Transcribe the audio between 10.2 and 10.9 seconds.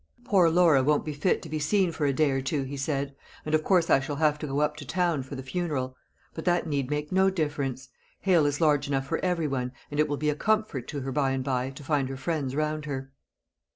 a comfort